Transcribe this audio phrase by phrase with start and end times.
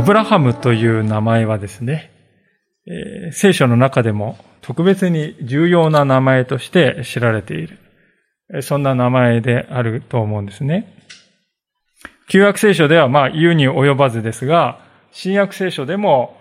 [0.00, 2.10] アブラハムという名前はですね、
[3.32, 7.78] 聖書の中でも特別に重要な名前として知られている。
[8.62, 10.92] そんな名前であると思うんですね。
[12.28, 14.80] 旧約聖書ではまあ言うに及ばずですが、
[15.12, 16.36] 新約聖書でも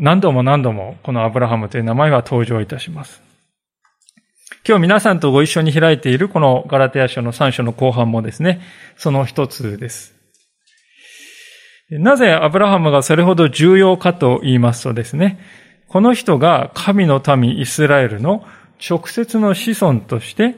[0.00, 3.22] 何度も何度もこのアブラハムという名前が登場いたします。
[4.66, 8.60] 今日皆さんとご一緒に開いているこのガラテヤ書の3章の後半もですね、
[8.96, 10.15] その一つです。
[11.90, 15.38] なぜアブラハムがそれほど重要かと言いますとですね、
[15.88, 18.44] この人が神の民イスラエルの
[18.86, 20.56] 直接の子孫として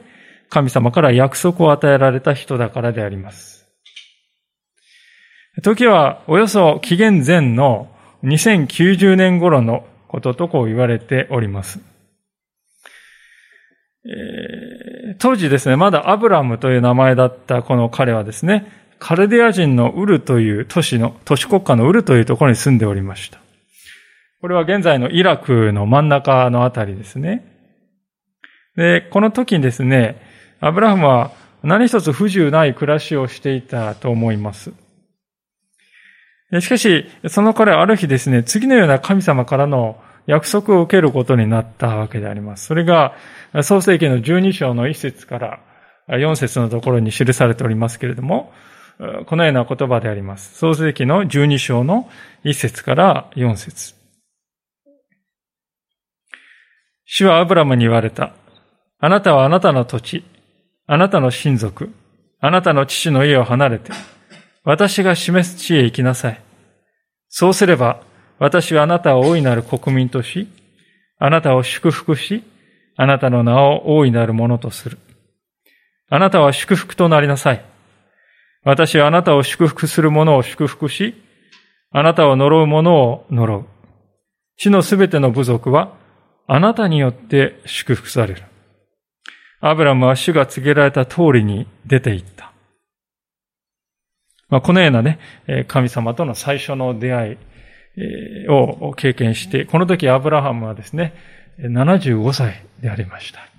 [0.49, 3.67] 神様から約束を与えられた人だからであります。
[5.61, 7.89] 時はおよそ紀元前の
[8.23, 11.79] 2090年頃のこととこう言われております。
[14.05, 23.39] えー、当時ですね、まだアブラムという名前だったこの彼はですね、カルデア人のウルという都市の、都市国家のウルというところに住んでおりました。
[24.41, 27.45] これは現在のイラクの真ん中のあたりですね。
[28.75, 30.21] で、この時にですね、
[30.61, 31.31] アブラハムは
[31.63, 34.71] 何一つ不自由ない暮らしをしていたと思います。
[36.59, 42.65] しかし、その彼はある日ですね、次のような神様からの約束を受けることになったわけであります。
[42.65, 43.15] それが、
[43.61, 45.59] 創世記の12章の一節から
[46.07, 48.51] 4節のところに記されておりますけれども、
[49.27, 50.57] このような言葉であります。
[50.57, 52.09] 創世記の12章の
[52.43, 53.95] 1節から4節
[57.05, 58.33] 主はアブラムに言われた。
[58.99, 60.25] あなたはあなたの土地、
[60.85, 61.89] あなたの親族、
[62.41, 63.91] あなたの父の家を離れて、
[64.65, 66.41] 私が示す地へ行きなさい。
[67.29, 68.01] そうすれば、
[68.37, 70.49] 私はあなたを大いなる国民とし、
[71.17, 72.43] あなたを祝福し、
[72.97, 74.97] あなたの名を大いなるものとする。
[76.09, 77.68] あなたは祝福となりなさい。
[78.63, 81.15] 私はあなたを祝福する者を祝福し、
[81.91, 83.65] あなたを呪う者を呪う。
[84.57, 85.97] 地のすべての部族は、
[86.47, 88.43] あなたによって祝福される。
[89.61, 92.51] アブラムは主が告げられた通りに出て行った。
[94.49, 95.19] まあ、このようなね、
[95.67, 101.13] 神様との最初の出会いを経験して、この時アブラハムはですね、
[101.59, 103.58] 75歳でありました。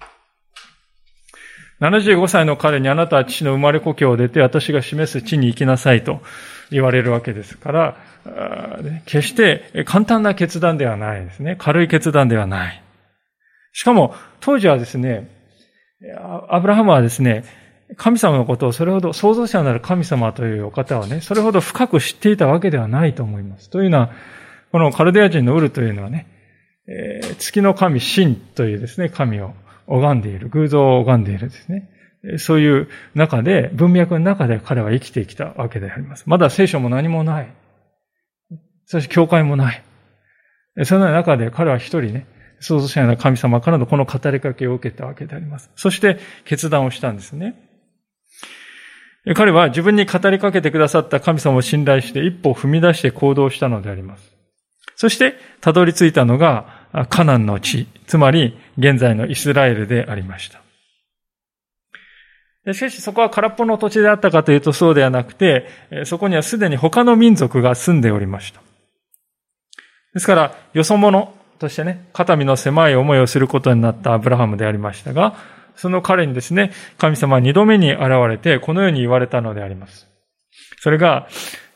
[1.81, 6.21] 75歳の彼にあなたは父の生まれ故郷を出て私が示す地に行きなさいと
[6.71, 7.97] 言われるわけですから、
[9.07, 11.57] 決して簡単な決断ではないですね。
[11.59, 12.83] 軽い決断ではない。
[13.73, 15.29] しかも、当時はですね、
[16.49, 17.45] アブラハムはですね、
[17.97, 23.71] 神様のことをそれほど、創造者なる神様というお方をね、それほど深く知っていたわけではないと思います。
[23.71, 24.11] というのは、
[24.71, 26.27] このカルデア人のウルというのはね、
[27.39, 29.55] 月の神、神というですね、神を
[29.91, 31.91] 拝んでいる、偶像を拝んでいるですね。
[32.39, 36.25] そういう中で、文脈の中で彼は生きてきたわけであります。
[36.27, 37.53] まだ聖書も何もない。
[38.87, 39.83] そして教会もない。
[40.85, 42.27] その中で彼は一人ね、
[42.61, 45.71] 創造者の神様からのこの語りかけを受けたわけであります。
[45.77, 47.55] そして決断をしたんですね。
[49.35, 54.31] 彼は自分に語りかけてくださった神様を信頼して一歩踏み出して行動したのであります。
[54.97, 60.61] そして、たどり着いたのがカナンの地、つまり現在のイスラエルでありました。
[62.73, 65.67] しかしそこは空っぽの土地であったかというとそうではなくて、
[66.05, 68.61] そこにはすでに他の民族が住んでおりました。
[70.13, 75.37] ですから、よそ者としてね、肩身の狭い思いをすることになったアブラハムでありましたが、
[75.77, 80.09] その彼にですね、神様は二度目に現れて、このように言われたのであります。
[80.81, 81.29] それが、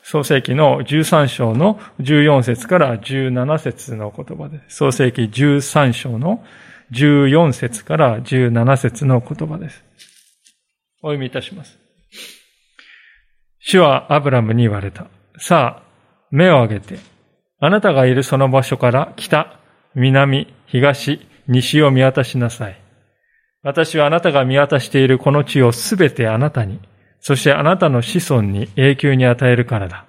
[0.07, 4.75] 創世記の13章の14節から17節の言葉です。
[4.75, 6.43] 創世記13章の
[6.91, 9.83] 14節から17節の言葉です。
[11.01, 11.79] お読みいたします。
[13.57, 15.07] 主はアブラムに言われた。
[15.39, 15.83] さあ、
[16.29, 16.99] 目を上げて、
[17.59, 19.57] あなたがいるその場所から北、
[19.95, 22.79] 南、東、西を見渡しなさい。
[23.63, 26.79] 私はあなたが見渡しているこの地をすべてあなたに、
[27.27, 30.05] そしてあなたの子孫に永久に与えるからだ。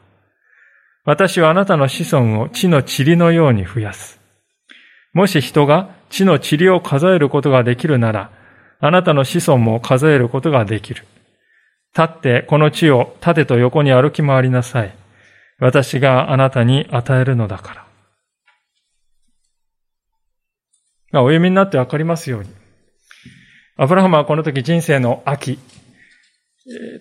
[1.07, 4.21] 私はあなたの子孫を地の塵のように増やす。
[5.15, 8.31] もし人が地の塵を数えることができるなら、
[8.81, 11.07] あなたの子孫も数えることができる。
[11.97, 14.95] 立ってこの地を縦と横に歩き回りなさい。
[15.59, 17.87] 私があなたに与えるのだか
[21.13, 21.23] ら。
[21.23, 22.51] お読みになってわかりますように。
[23.79, 25.59] アブラハムはこの時人生の秋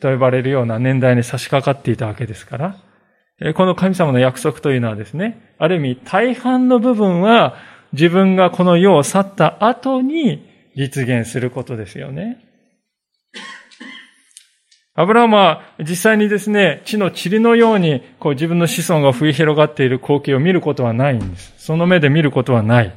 [0.01, 7.55] と呼ばれるような年代に差し掛かっていたわけですから、この神様の約束というのはですね、ある意味大半の部分は
[7.91, 12.41] 自分がこの世を去った後に実現することですよね。
[14.97, 21.53] アブラハムは実際にですね、地の塵のようにこう自分の子孫が増え広がっている光景を見ることはないんです。
[21.57, 22.95] その目で見ることはない。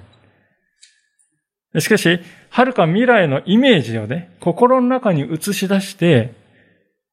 [1.80, 2.20] しかし、
[2.50, 6.38] はるか未来のイメージをね、心の中に映し出して、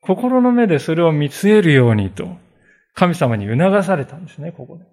[0.06, 2.38] 心の目でそれを見据えるようにと、
[2.94, 4.86] 神様に促されたんですね、ここで。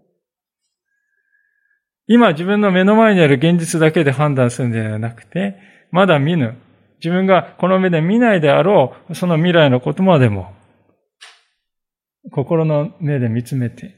[2.06, 5.56] 今自分の目の前にある現実だけで判断するんではなくて、
[5.90, 6.56] まだ見ぬ、
[6.96, 10.52] 自分がこの目で見ないであろう、その未来のことまでも、
[12.30, 13.94] 心の目で見つめて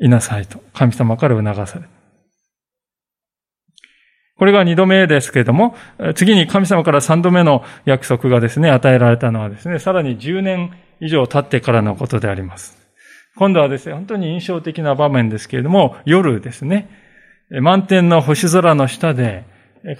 [0.00, 1.93] いなさいと、神様から促される。
[4.36, 5.76] これが二度目ですけれども、
[6.14, 12.76] 次に神様から三度目の約束がですね、与えられたのはですね、さらに10年以上経ってからのことであります。
[13.36, 16.88] 今度はですね、本当に印象的な場面ですけれども、夜ですね、
[17.50, 19.44] 満天の星空の下で、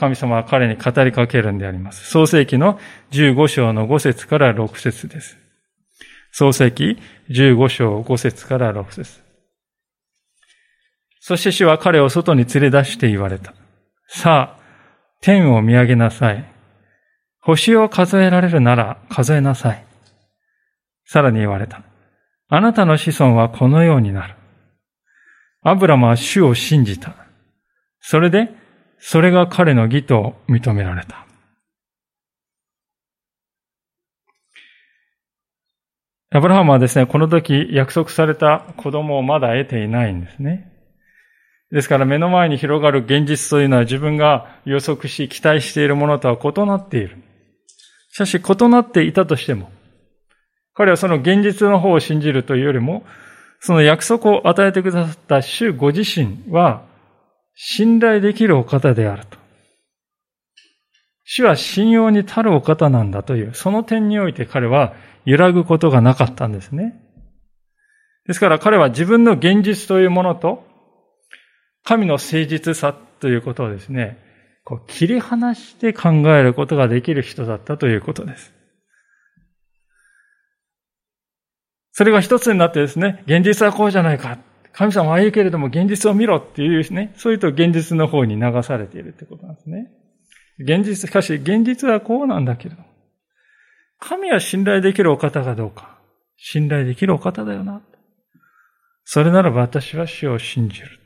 [0.00, 2.10] 神様は彼に語りかけるんであります。
[2.10, 2.78] 創世記の
[3.10, 5.36] 15章の5節から6節です。
[6.32, 6.98] 創世記
[7.30, 9.20] 15章5節から6節
[11.20, 13.54] そして主は彼を外に連れ出して言われた。
[14.06, 14.60] さあ、
[15.20, 16.44] 天を見上げなさい。
[17.40, 19.84] 星を数えられるなら数えなさい。
[21.04, 21.82] さらに言われた。
[22.48, 24.34] あなたの子孫はこのようになる。
[25.62, 27.14] アブラムは主を信じた。
[28.00, 28.50] それで
[28.98, 31.26] それが彼の義と認められた。
[36.30, 40.73] アブラハムはですね、この時約束された子供をまだ得ていないんですね。
[41.70, 47.16] ですから目の前に広がる現実というのは自分が予測し期待しているものとは異なっている。
[48.10, 49.72] しかし異なっていたとしても、
[50.74, 53.04] 彼はその現実の方を信じるというよりも、
[53.60, 56.82] その約束を与えてくださった主ご自身は、
[57.56, 59.38] 信頼できるお方であると。
[61.24, 64.94] 主は信用に足るお方なんだという、その点において彼は
[65.24, 67.00] 揺らぐことがなかったんですね。
[68.26, 70.64] ですから彼は自分の現実というものと、
[71.84, 74.18] 神の誠実さということをですね、
[74.64, 78.52] こう切り離して考えることができる人だったということです。
[81.92, 84.38] それが一つになってですね、現実はこうじゃないか。
[84.72, 89.92] 神様はああいうけれども現実を見ろっていうですね、そういうと現実の方に流されているってことなんですね。
[90.58, 92.76] 現実、しかし現実はこうなんだけど、
[94.00, 95.98] 神は信頼できるお方かどうか、
[96.36, 97.82] 信頼できるお方だよな。
[99.04, 101.03] それならば私は主を信じる。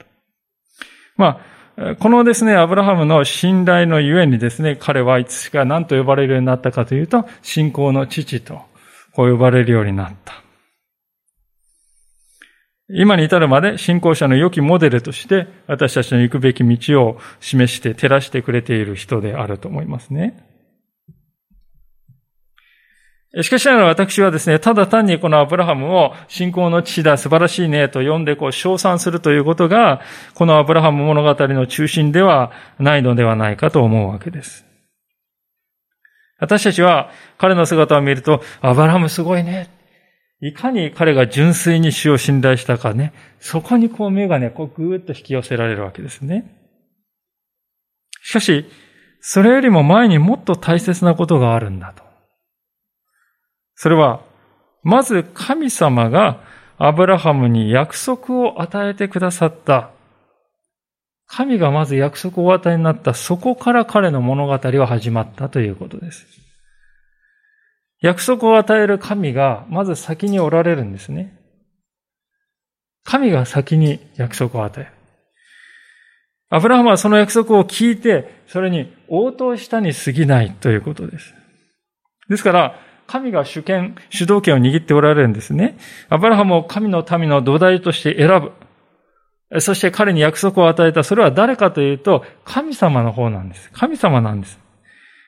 [1.18, 1.40] ま
[1.76, 8.62] あ、このですね、アブラハムの信頼のゆえにですね、彼はいつしか何と呼ばれるようになったかというと、信仰の父と、
[9.12, 10.42] こう呼ばれるようになった。
[12.90, 20.47] 今に至るまで信仰者の良きモデルとして私たちの行くべき道を示して照らしてくれている人であると思いますね。
[23.42, 30.00] しかしながら私はですね、ただ単にこのアブラハムを信仰の父だ、素晴らしいねと呼んでこう称賛するということが、
[30.34, 34.64] このアブラハム物語の中心ではないのではないかと思うわけです。
[36.40, 39.68] 私たちは彼の姿を見ると、アブラハムすごいね。
[40.40, 46.54] いかに彼が純粋に主を信頼したかね、そこにこう目がね、こうぐーっと引き寄せられるわけですね。
[48.22, 48.64] しかし、
[49.20, 52.07] それよりも前にもっと大切なことがあるんだと。
[53.80, 54.22] それは、
[54.82, 56.40] まず神様が
[56.78, 59.90] アブラハムに約束を与えてくださった。
[61.28, 66.26] 神がまず約束をお与えになった、そこから彼の物語は始まったということです。
[68.00, 71.38] 約束を与える神がまず先におられるんですね。
[73.04, 74.90] 神が先に約束を与える。
[76.50, 81.32] アブラハムはその約束を聞いて、それに応答したに過ぎないということです。
[82.28, 85.78] ですから、神が主権、主導権を握っておられるんですね。
[86.10, 88.52] アブラハムを神の民の土台として選
[89.50, 89.60] ぶ。
[89.60, 91.02] そして彼に約束を与えた。
[91.02, 93.70] それは誰かというと、神様の方なんです。
[93.72, 94.60] 神様なんです。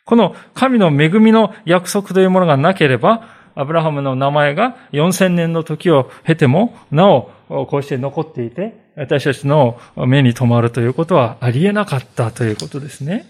[0.04, 13.25] この神の恵みの約束というものがなければ、アブラハムの名前が4000年の時を経ても、なお、こうして残っていて、私たちの目に留まるということはありえなかったということですね。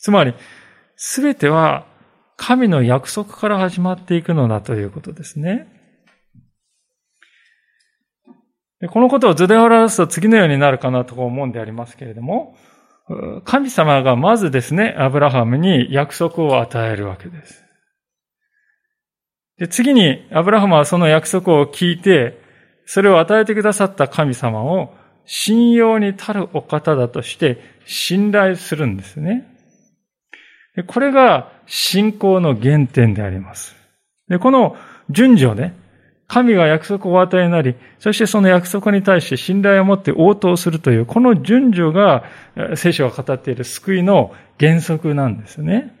[0.00, 0.34] つまり、
[0.96, 1.86] すべては
[2.36, 5.68] 神の約束から始まっていくのだということですね。
[8.88, 12.56] このことを図で表すと次のようになるかなと思うんでありますけれども、
[13.44, 17.64] 神様がまずですね、アブラハムに約束を与えるわけです。
[19.58, 22.42] で、次に、アブラハムはその約束を聞いて、
[22.86, 29.53] それを与えてくださった神様を信用に足るお方だとして信頼するんですね。
[30.82, 33.76] これが信仰の原点であります。
[34.28, 34.76] で、この
[35.10, 35.76] 順序ね、
[36.26, 42.24] 神が約束をお与えになり、そしてその約束に対して信頼を持って応答するという、この順序が
[42.74, 45.94] 聖書が語っている救いの原則なんですね。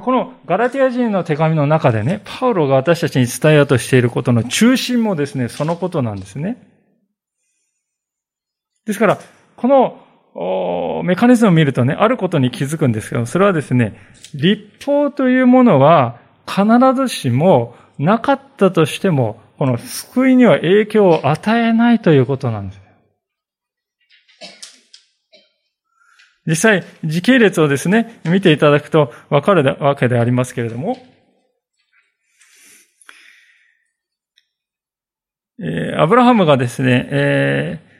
[0.00, 6.56] このガラティア人の手紙の中でね、パウロが私たちに伝えようとしていることの中心もですね、そのことなんですね。
[8.86, 9.18] ですから、
[9.56, 10.01] この
[11.04, 13.98] メカニズムを見るとね、あることに気づくんですけど、それはですね、
[14.34, 22.82] 立法というものは必ずしもなかったとしても、この救いには影響を与えないということなんです。
[26.46, 30.96] 実際、時系列をですね、見ていただくとわかるわけでありますけれども、
[35.60, 37.91] えー、アブラハムがですね、えー、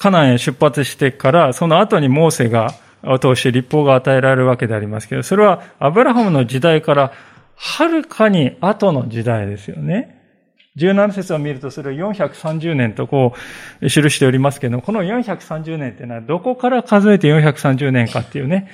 [0.00, 7.12] カナンへ出発してから、その後にモーセが、を通して立法が与えられるわけでありますけど、それはアブラハムの時代から
[7.54, 10.16] はるかに後の時代ですよね。
[10.76, 13.34] 17節を見るとそれを430年とこ
[13.80, 18.68] う記しておりますけど、この430年っていうのはどこから数えて430年かっていうね、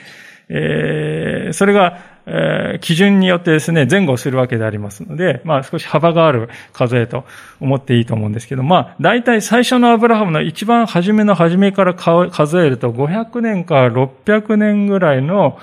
[0.49, 7.25] えー、それが、えー、基準によってですね、前後するわけでありますので、まあ少し幅がある数えと
[7.61, 15.59] 思っていいと思うんですけど、まあ大体最初のアブラハムの一番初めの初めから数えると500年から600年ぐらいの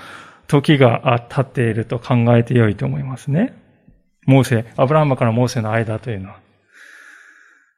[0.48, 3.54] 時が経っていると考えてよいと思いますね。
[4.26, 6.36] モーセ、アブラハムからモーセの間というのは。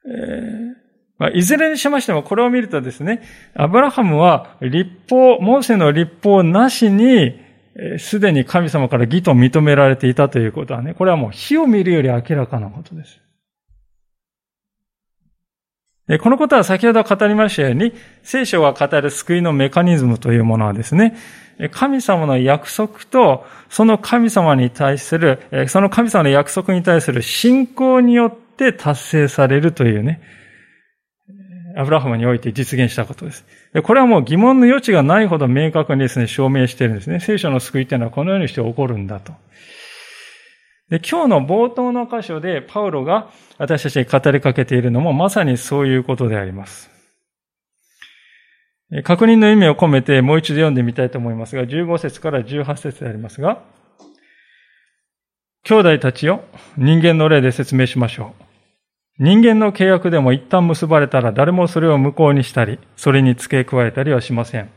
[0.06, 0.85] えー
[1.18, 3.22] まあ、いずれにしましても、これを見るとですね、
[3.54, 7.40] アブラハムは立法、モーセの立法なしに、
[7.98, 13.20] すでに神様から義と認められていたということはね、これはもう火を見るより明らかなことです。
[16.20, 17.92] このことは先ほど語りましたように、
[18.22, 21.16] 聖書が語る救いのメカニズムというものはですね、
[21.72, 30.20] 神様の約束と、その神様に対する、その神様の約束に対する信仰によって達成されるというね、
[31.76, 33.44] アブラハムにおいて実現したことです。
[33.84, 37.20] これはもう疑問の余地がないほど明確にですね、証明しているんですね。
[37.20, 39.34] 聖書の救いというのはこのようにして起こるんだと。
[40.88, 43.28] で今日の冒頭の箇所でパウロが
[43.58, 46.90] 私たちに語りかけているのもまさにそういうことであります。
[49.02, 53.62] 確認の意味を込めてもう一度読んでみたいと思いますが、15節から18節でありますが、
[55.64, 56.44] 兄弟たちよ、
[56.78, 58.45] 人間の例で説明しましょう。
[59.18, 64.70] 人間の契約でも一旦結ばれたら誰もそれを無効にしたり、それに付け加えたりはしません。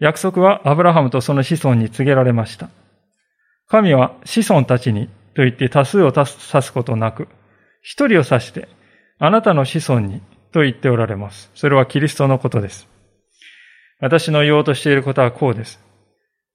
[0.00, 2.68] 約束はアブラハムとその子孫に告げられました。
[3.68, 7.28] 神は子孫たちにと言って多数を指すことなく、
[7.82, 8.68] 一人を指して、
[9.18, 10.20] あなたの子孫に
[10.52, 11.50] と言っておられます。
[11.54, 12.88] それはキリストのことです。
[14.00, 15.80] 私の言おうとしていることはこうです。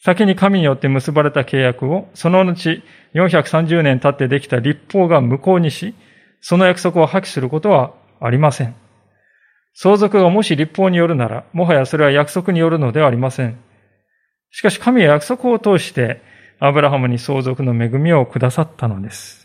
[0.03, 2.81] 先に神によって結ばれた契約を、その後
[3.13, 5.95] 430年経ってできた立法が無効にし、
[6.41, 8.75] その約束を破棄することはありません。
[9.73, 13.57] 相続がもし立法によるなら、もはやそれは約束によるのではありません。
[14.49, 16.21] しかし神は約束を通して、
[16.59, 19.40] アブラハムに相続の恵みをくださったのです。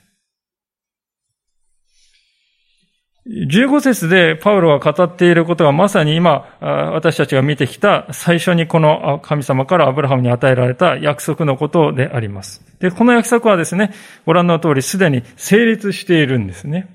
[3.28, 12.64] 15節でパウロが語っていることはまさに今、私たちが見てきた最初にこの神様からアブラハムに与えられた約束のことであります。
[12.78, 13.92] で、この約束はですね、
[14.26, 16.88] ご覧の通りすでに成立しているんですね。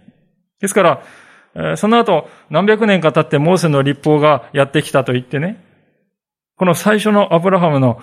[0.61, 1.01] ですか
[1.53, 5.61] ら、その後何百年か経ってモーセの立法がやってきたと言ってね、
[6.55, 7.99] この最初のアブラハムの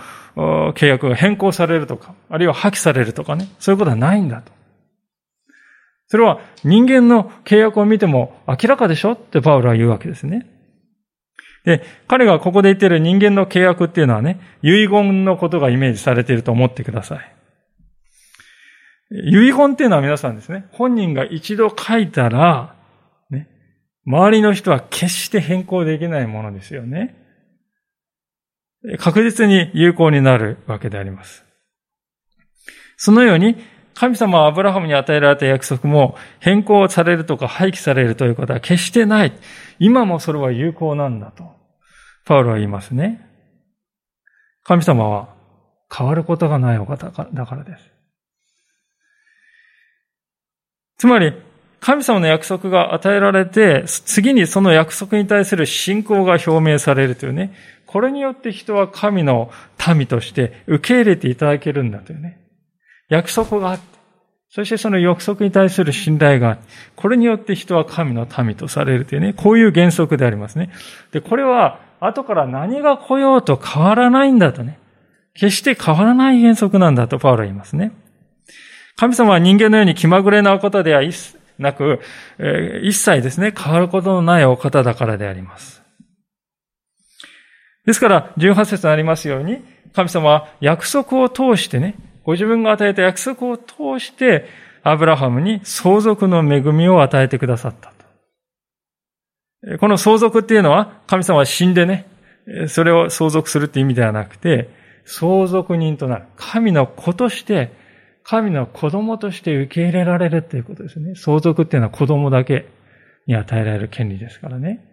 [0.75, 4.53] 契約が変更されるとか、あるいは破棄されるとかね、そういうことはないんだと。
[6.09, 10.47] それは人間の契約を見ても明らかでしょってパウロは言うわけですね。
[11.65, 17.35] で、彼がここで言っている人間の契約っていうのはね、遺言のことがイメージされていると思ってください。
[19.11, 22.75] 遺言っていうのは皆さんですね、本人が一度書いたら、
[23.31, 23.49] ね、
[24.07, 27.17] 周りの人は決して変更できないものですよね。
[28.99, 31.45] 確実に有効になるわけであります。
[32.97, 33.57] そのように、
[33.99, 39.33] 神様はアブラハムに与えられた約束も変更されるとか廃棄されるということは決してない。
[39.81, 41.43] 今もそれは有効なんだと、
[42.25, 43.29] パウロは言いますね。
[44.63, 45.35] 神様は
[45.93, 47.91] 変わることがないお方だからです。
[50.99, 51.33] つまり、
[51.81, 57.53] 神様の約束が与えられて、次にその約束に対する信仰が表明されるというね。
[57.87, 59.51] これによって人は神の
[59.93, 62.48] 民として受け入れていただけるんだというね。
[63.09, 63.99] 約束があって、
[64.51, 66.65] そしてその約束に対する信頼があって、
[66.97, 70.71] これによって人は神の民とされるというね、こういう原則でありますね。
[71.13, 74.79] で、これは後から何が来ようと変わらないんだとね。
[75.35, 77.93] 決して変わらない原則なんだとパウロは言いますね。
[78.97, 81.03] 神様は人間のように気まぐれなお方では
[81.59, 82.01] なく、
[82.39, 85.83] え一切ですね、変わることのないお方だからであります。
[87.87, 89.63] ですから、18節にありますように、
[89.95, 91.95] 神様は約束を通してね、
[92.29, 94.45] ご自分が与えた約束を通して、
[94.83, 97.95] アブラハムに相続の恵みを与えてくださった
[99.73, 99.79] と。
[99.79, 102.07] この相続っていうのは、神様は死んでね、
[102.67, 104.69] それを相続するって意味ではなくて、
[105.07, 106.27] 相続人となる。
[106.37, 107.73] 神の子として
[108.25, 111.15] 神の子供として受け入れられるっていうことですね。
[111.15, 112.67] 相続っていうのは子供だけ
[113.27, 114.85] に与えられる権利ですからね。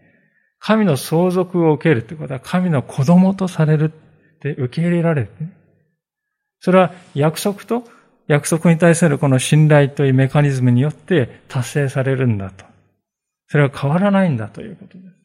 [0.60, 3.92] 神の相続を受けるってことは神の子供とされる
[4.38, 5.65] って受け入れられる、ね。
[6.60, 7.84] それは約束と
[8.28, 12.66] 約束に対するこの信頼というメカニズムによって達成されるんだと。
[13.48, 15.16] それは変わらないんだということです。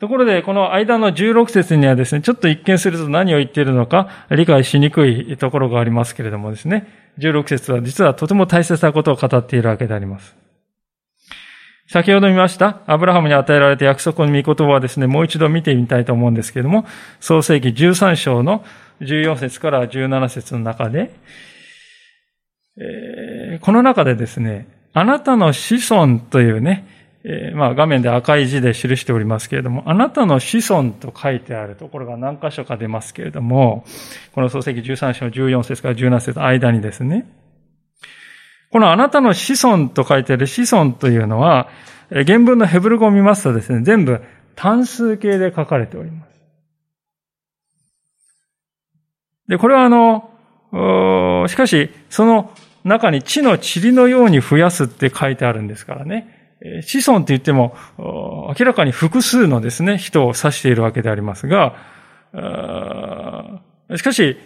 [0.00, 10.34] ところで、この間の16節にはですね、ちょっと一見すると何を言っているのか理解しにくいところがありますけれどもですね、16節は実はとても大切なことを語っているわけであります。
[11.92, 16.86] 先ほど見ました、アブラハムに与えられた約束の御言葉はですね、もう一度見てみたいと思うんですけれども、
[17.20, 18.64] 創世記13章の
[19.02, 21.12] 14節から17節の中で、
[22.78, 26.88] えー、この中でですね、あなたの子孫というね、
[27.24, 33.84] えー、まあ画面で赤い字で記しておりますけれども、あなたの子孫と書いてあるところが何箇所か出ますけれども、
[34.34, 37.26] この創世記13章14節から17節の間にですね、
[38.72, 41.68] このあなたの子孫と書いてある子孫というのは、
[42.10, 44.22] 原文のヘブル語を見ますとですね、全部
[44.56, 46.32] 単数形で書かれております。
[49.48, 50.30] で、これはあの、
[51.48, 52.50] しかし、その
[52.82, 56.56] 中に地の塵のように増やすって書いてあるんですからね。
[56.82, 61.76] 子孫って言っても、明らかに複数のですね、人を指しているわけでありますが、
[63.94, 64.38] しかし、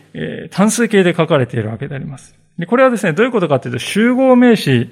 [0.50, 2.36] 単数形で書かれているわけであります。
[2.58, 4.90] でこれはですね、どういうことかというと、集合名詞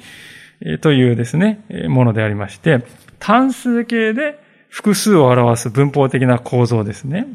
[0.81, 2.81] というですね、ものでありまして、
[3.18, 7.27] 単数形で複数を表す文法的な構造ですね。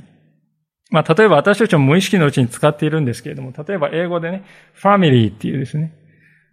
[0.91, 5.93] まあ、例えば私たちも無意識のうちに使っているんですけれども、例えば英語でね、ファミリーっていうですね、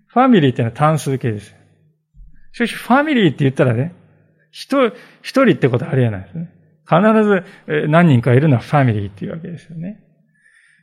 [0.06, 1.54] ファミリーっていうのは単数形です。
[2.52, 3.94] しかし、ファミリーって言ったらね、
[4.50, 4.90] 一
[5.32, 6.50] 人ってことはありえないですね。
[6.88, 10.02] 必ず何人かいるのはファミリーっていうわけですよね。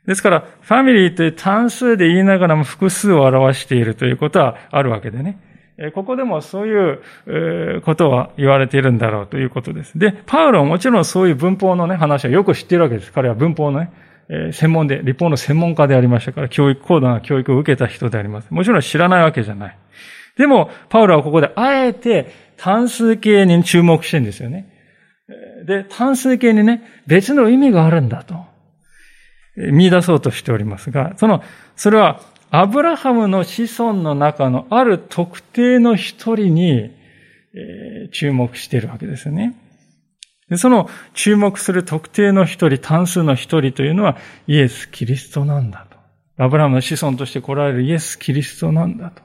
[0.06, 5.38] ですから、ファミリーという単数で言いながらも複数を表しているということはあるわけでね。
[5.94, 9.98] ここでもそういうことは言われているんだろうということです。
[9.98, 13.12] で、パウロはもちろんそういう文法のね、話はよく知っているわけです。
[13.12, 13.90] 彼は文法のね、
[14.52, 18.50] 専門で、立法の専門家でありましたから、教育、高度な教育を受けた人であります。
[18.50, 19.78] もちろん知らないわけじゃない。
[20.36, 24.68] でも、パウロはここであえて単数形に注目してるんですよね。
[25.66, 28.36] で、単数形にね、別の意味があるんだと、
[29.56, 31.42] 見出そうとしておりますが、その、
[31.76, 36.90] それは、アブラハムの子孫の中のある特定の一人に、
[38.12, 39.54] 注目しているわけですよね。
[40.56, 45.96] その注目する特定の一人、単数の一人というのはイエス・キリストなんだと。
[46.36, 49.22] アブラハムの子孫として来られるイエス・キリストなんだと。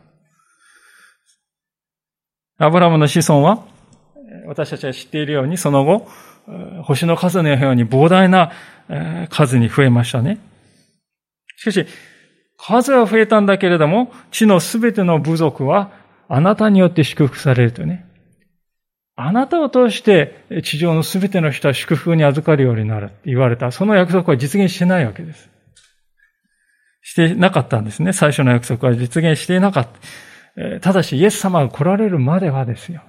[2.57, 3.65] アブラハムの子孫は、
[4.47, 6.07] 私たちは知っているように、その後、
[6.83, 8.51] 星の数のように膨大な
[9.29, 10.39] 数に増えましたね。
[11.57, 11.85] しかし、
[12.57, 15.91] 数は増えたんだけれども、地のすべての部族は、
[16.27, 18.05] あなたによって祝福されるとね。
[19.15, 23.71] あなたを通して地上のすべての人は祝福に預かるようになるって言われた。
[23.71, 25.49] その約束は実現してないわけです。
[27.01, 28.13] してなかったんですね。
[28.13, 29.87] 最初の約束は実現していなかっ
[30.55, 30.79] た。
[30.79, 33.01] ただし、イエス様が来られるまではですよ。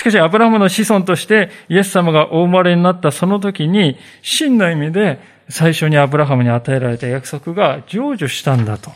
[0.00, 8.92] しかし、アブラハムの子孫としてイエス様がお生まれになったその時に、真の意味で最初にアブラハムに与えられた約束が成就したんだと。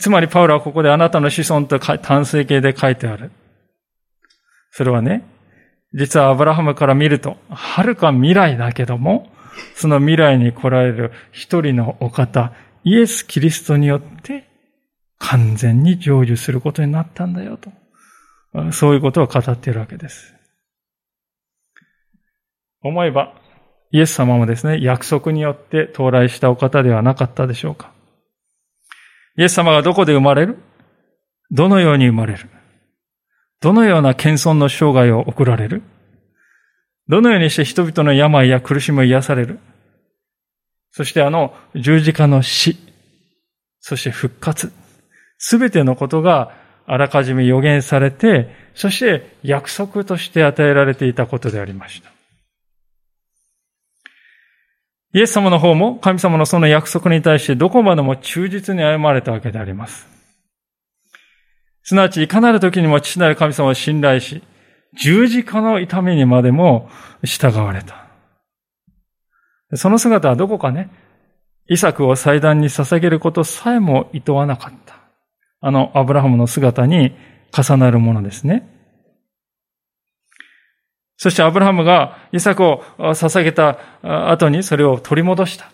[0.00, 3.30] つまり、パウロはここであなたの子孫と単数形で書いてある。
[4.72, 5.22] それはね、
[5.94, 9.30] 実はアブラハムから見ると、はるか未来だけども、
[9.76, 14.48] その未来に来られる一人のお方、イエス・キリストによって
[15.18, 17.70] 完全に成就することになったんだよと。
[18.72, 20.34] そういうことを語っているわけです。
[22.82, 23.34] 思えば、
[23.90, 27.92] イエス様もですね、約束によって到来したお方ではなかったでしょうか。
[29.36, 30.58] イエス様がどこで生まれる？
[31.50, 32.48] どのように生まれる？
[33.60, 35.82] どのような謙遜の生涯を送られる？
[37.08, 39.58] どのようにして人々の病や苦しみを癒される？
[40.90, 42.76] そしてあの十字架の死、
[43.80, 44.72] そして復活、
[45.38, 46.52] すべてのことが
[46.86, 52.10] あらかじめ予言されて、そして約束として与えられていたことでありました。
[55.12, 60.06] イエス様の方も神様のその約束に対してどこまでも忠実に歩まれたわけであります。
[61.82, 64.42] すなわち、いかなる時にも父なる神様を信頼し、
[65.00, 66.90] 十字架の痛みにまでも
[67.24, 68.06] 従われた。
[69.74, 70.90] その姿はどこかね、
[71.68, 74.95] イサクを祭壇に捧げることさえも厭わなかった。
[75.60, 77.16] あのアブラハムの姿に
[77.52, 78.68] 重なるものですね。
[81.16, 83.78] そしてアブラハムがイサクを捧げた
[84.30, 85.70] 後にそれを取り戻した。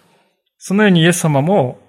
[0.58, 1.80] そのようにイエス様も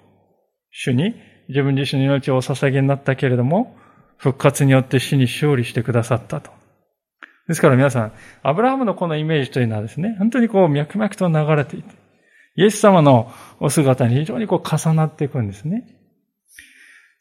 [0.71, 1.13] 主に
[1.49, 3.77] 自分自身の命をお捧げになったけれども、
[4.17, 6.51] 復活によって死に勝利してくださったと。
[7.47, 11.93] ですから皆さん、アブラハムのこのイメージというのはですね、本当にこう脈々と流れていて、
[12.55, 16.02] イエス様のお姿に非常にこう重なっていくんですね。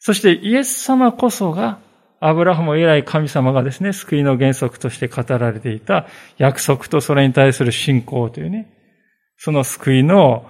[0.05, 1.79] そしてイエス様こそが
[2.19, 6.07] アブラハム以来神様がですね、救いの原則として語られていた
[6.39, 8.69] 約束とそれに対する信仰というね、
[9.39, 10.45] その救いの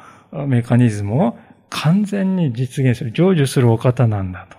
[0.47, 1.37] メカニズムを
[1.69, 4.57] 完全に実現する、成就するお方なんだと。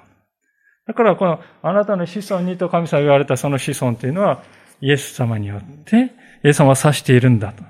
[0.86, 4.44] だからこのあなたの子孫にと神様が言われたその子孫というのは
[4.80, 6.12] イエス様によって
[6.44, 7.64] イエス様は指しているんだと。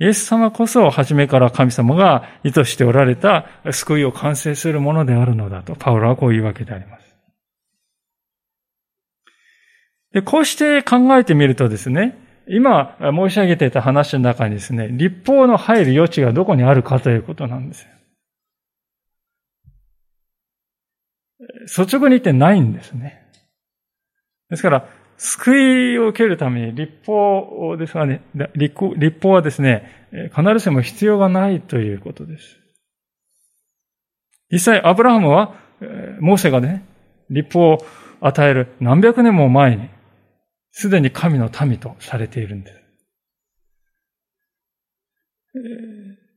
[0.00, 7.14] イエス様こそ初めから神様が意図しておられた救いを完成するものであるのだと、パウロはこういうわけであります。
[10.12, 17.86] で、こうして考えてみるとですね、今申し上げていた話の中にですね、立法の入る余地がどこにあるかということなんです。
[21.78, 23.22] 率直に言ってないんですね。
[24.48, 24.88] ですから、
[25.22, 28.22] 救いを受けるために立法ですがね、
[28.54, 28.74] 立
[29.22, 32.56] 法はですね、必ずしも必要がないということです。
[34.50, 35.54] 実際、アブラハムは、
[36.20, 36.86] モーセがね、
[37.28, 37.86] 立法を
[38.22, 39.90] 与える何百年も前に、
[40.70, 42.80] すでに神の民とされているんです。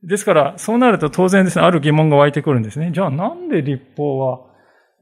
[0.02, 2.90] ですから、そうなると当然ですね、ある疑問が湧いてくるんですね。
[2.92, 4.40] じゃあなんで立法は、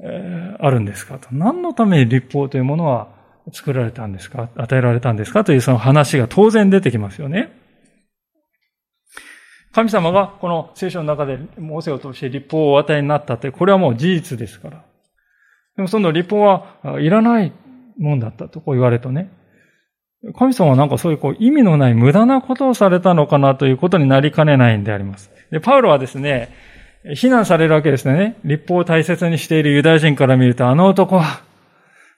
[0.04, 1.28] えー、あるんですかと。
[1.32, 3.21] 何のために立法というものは
[3.52, 4.50] 作られたんですか？
[4.56, 5.42] 与えられたんですか？
[5.44, 7.50] というその話が当然出てきますよね。
[9.72, 14.84] 神様がこの聖書の中でモーセを通して立法をお与えになったって、これはもう事実ですから。
[15.76, 17.52] でもその立法はいらない
[17.98, 19.32] もんだったとこう言われるとね、
[20.38, 25.30] 神様はなんかそういうこう意味のない無駄なことをされたのかなということになりかねないんであります。
[25.50, 26.54] で、パウロはですね、
[27.14, 28.36] 非難されるわけですね。
[28.44, 31.42] 立法を大切にしているユダヤ人から見ると、あの男は、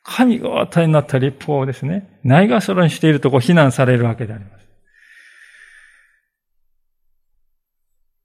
[0.04, 4.64] 神がお与えになった立法をですね、ないがしろにしているとこう非難されるわけであります。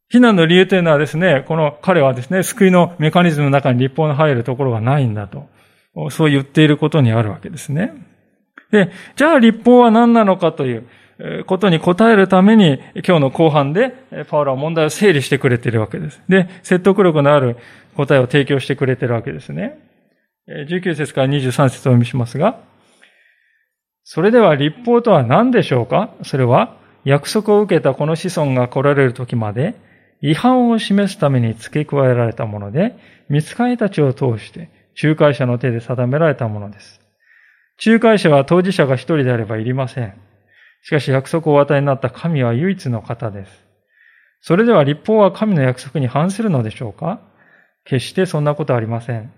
[0.10, 5.48] 非難の理由というのはですね、この彼はですね、救いのメカニズムの中に立法の入るところがないんだと。
[6.12, 7.94] そう言っていることにあるわけですね。
[8.72, 10.88] で、じゃあ立法は何なのかという
[11.46, 13.94] ことに答えるために、今日の後半で
[14.28, 16.22] パウロは問題を整理してくれているわけです。
[16.28, 17.58] で、説得力のある
[17.96, 19.89] 答えを提供してくれているわけですね。
[20.50, 22.60] 19節から23節をお読みしますが、
[24.04, 26.16] それでは立法とは何でしょうか？
[26.24, 29.76] それは約束を受けたこの子孫が来られる時まで
[30.22, 32.98] 違反を示すために付け加えられたもので、
[33.30, 37.00] 見つかりたちを通して仲介者の手で定められたものです。
[37.86, 40.20] 仲介者は当事者が一人であればいりません。
[40.82, 43.52] しかし約束をお与えになった神は唯一の方です。
[44.42, 47.22] それでは立法は神の約束に反するのでしょうか？
[47.86, 49.32] 決してそんなことはありません。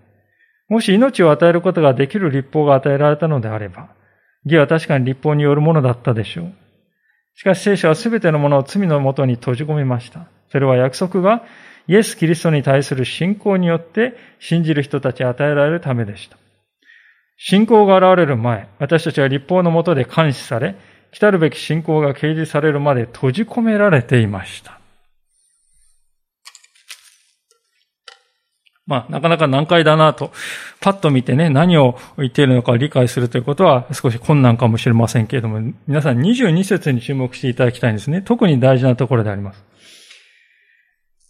[0.72, 3.90] もし命を与えることができる立法が与えられたのであれば、
[4.46, 6.52] 義は確かに立法によるものだったでしょう。
[7.34, 10.28] しかし聖書は全てのものを罪のもとに閉じ込めました。
[10.50, 11.42] それは約束が
[11.88, 16.38] イエス・キリストに対する信仰によって信じる人たちに与えられるためでした。
[17.36, 20.76] 信仰が現れる前、私たちは立法のもとで監視され、
[21.10, 24.81] 来るべき信仰が掲示されるまで閉じ込められていました。
[28.92, 30.32] まあ、なかなか難解だなと、
[30.82, 38.20] パッと見てね、何を言っているのか理解するということは少し困難かもしれませんけれども、皆さん22節に注目していただきたいんですね。
[38.20, 39.64] 特に大事なところであります。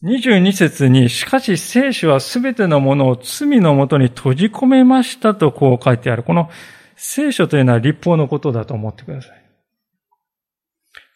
[0.03, 6.25] 22節に、しかし聖書はすべてのものを罪のもとに閉じ込めましたとこう書いてある。
[6.25, 6.51] この
[6.97, 9.43] 聖書というのは立法のことだと思ってください。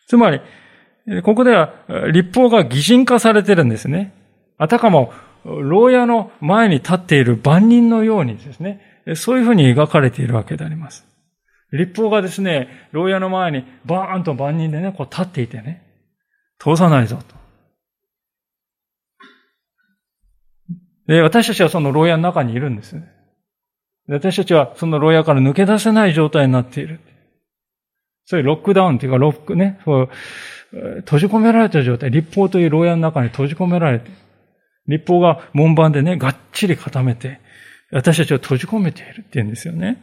[0.06, 0.40] つまり、
[1.24, 1.72] ここでは
[2.12, 4.12] 立法が擬人化されてるんですね。
[4.58, 5.12] あたかも
[5.46, 8.80] 牢屋の前に立っている万人のようにですね、
[9.14, 11.06] そういうふうに描かれているわけであります。
[11.72, 15.82] 立法がですね、牢屋の前にバーンと万人でね、こう立っていてね、
[16.58, 17.36] 通さないぞと。
[21.06, 22.96] で、私たちはその牢屋の中にいるんです。
[24.08, 27.00] 私たちはその牢屋から抜け出せない状態になっている。
[28.24, 30.08] そういうロックダウンっていうか、ロックね、そう
[30.72, 34.16] 閉じ込められた状態、立法という牢屋の中に閉じ込められている、
[34.88, 37.40] 立法が門番でね、がっちり固めて、
[37.90, 40.02] 私たちを閉じ込めているって言うんですよね。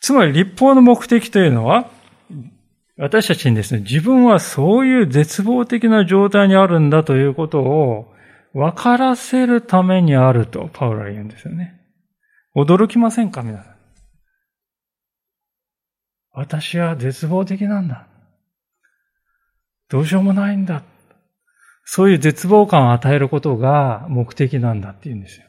[0.00, 1.90] つまり立法の目的というのは、
[2.96, 8.12] 私たちにですね、自分はそういう絶望的な状態にあるんだということを
[8.52, 11.80] 分からせるためにあるとパウロは言うんですよね。
[12.54, 13.74] 驚きませんか皆さん。
[16.32, 18.09] 私は絶望的なんだ。
[19.90, 20.82] どうしようもないんだ。
[21.84, 25.46] そういう絶望感を与えることが目的なんだって言うんですよ。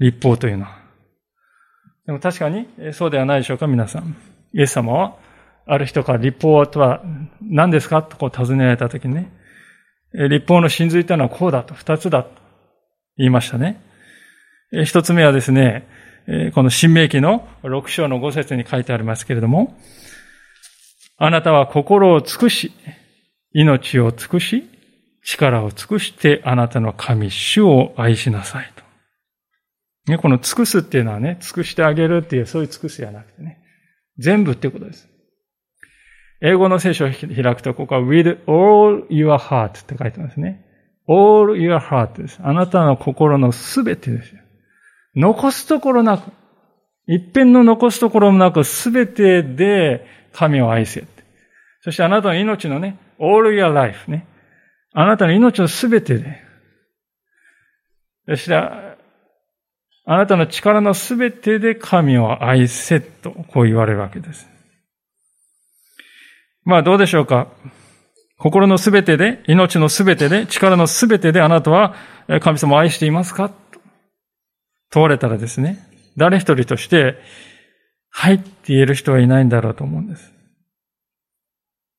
[0.00, 0.82] 立法というのは。
[2.04, 4.16] でも確かにそうではないでしょうか、皆さん。
[4.52, 5.16] イエス様は、
[5.64, 7.02] ある人から立法とは
[7.40, 8.02] 何ですか？
[8.02, 9.30] とこう尋ねられたときにね、
[10.12, 12.30] 立法の真髄というのはこうだと、二つだと
[13.16, 13.80] 言いましたね。
[14.84, 15.86] 一つ目はですね、
[16.54, 19.78] この新明記の六章の五節に書いてありますけれども、
[21.16, 22.72] あなたは心を尽くし、
[23.54, 24.64] 命を尽くし、
[25.22, 28.82] 力を尽くしてあなたの神、主を愛しなさいと。
[30.12, 33.60] ね、この尽くすっていうのはね、尽くしてあげるっていう、そういう尽くすじゃなくてね、
[34.18, 35.08] 全部ってことです。
[36.40, 40.64] 英語の聖書を開くと、ここは with all your heart って書いてますね。
[41.08, 42.40] all your heart です。
[42.42, 44.40] あなたの心のすべてですよ。
[45.14, 46.32] 残すところなく、
[47.06, 51.04] 一辺の残すところもなく、すべてで神を愛せ。
[51.82, 54.26] そしてあなたの命のね、all your life ね。
[54.92, 56.42] あなたの命のすべてで。
[58.28, 58.96] そして、あ
[60.04, 64.48] なたの力のすべてで神を愛せと、こう言われるわけです。
[66.64, 67.48] まあどうでしょうか？
[68.38, 71.94] 心のすべてで、命のすべてで、力のすべてであなたは
[72.40, 73.48] 神様を愛していますか？
[73.48, 73.80] と
[74.90, 75.78] 問われたらですね、
[76.16, 77.16] 誰一人として、
[78.10, 80.32] はいって言える人はいないんだろうと思うんです。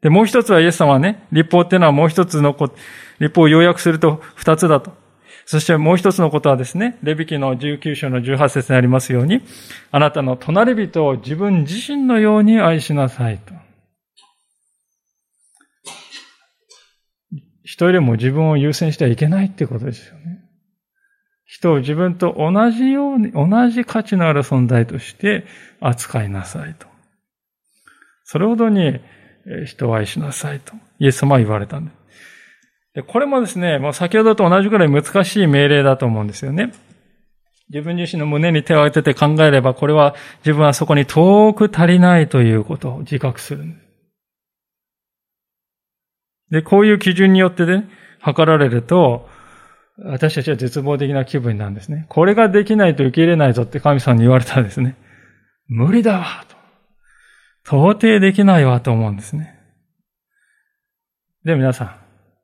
[0.03, 2.75] で、もう一つはイエス様はね、立法っていうのはもう一つのこと、
[3.19, 4.91] 立法を要約すると二つだと。
[5.45, 9.41] そしてもう一つのことはですね、レビキの19章の18節にありますように、
[9.91, 13.53] あなたの隣人を自分自身のように愛しなさいと。
[17.63, 20.43] 人よりも自分を優先してはいけないってことですよね。
[21.45, 25.45] 人を自分と同じように、同じ価値のある存在として
[25.79, 26.87] 扱いなさいと。
[28.25, 28.99] それほどに
[29.65, 31.97] 人を愛しなさいと、イエス様は言われたんです。
[32.95, 36.71] でこれもですね、もう先ほどと同じくらい難しい命令だと思うんですよね。
[37.69, 43.83] 自分自身の胸に手を当てて考えれば、これは自分はそこに遠く足りないということを自覚するで。
[46.51, 49.27] で、こういう基準によってね、測られると、
[50.05, 52.05] 私たちは絶望的な気分なんですね。
[52.09, 54.95] これができないと受け入れないぞって神様に言われたらですね、
[55.67, 56.52] 無理だわと。
[57.65, 59.59] 到底できないわと思うんですね。
[61.45, 61.95] で、皆さん、